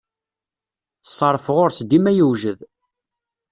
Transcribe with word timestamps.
Ṣṣeṛf 1.09 1.45
ɣuṛ-s 1.55 1.79
dima 1.89 2.11
yewjed. 2.17 2.59